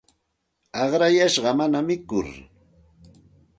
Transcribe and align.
Aqrayashqa 0.81 1.51
mana 1.59 1.79
mikur. 1.87 2.27